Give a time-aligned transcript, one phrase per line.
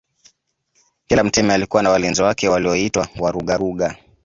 [1.07, 3.97] Kila mtemi alikuwa na walinzi wake walioitwa Warugaruga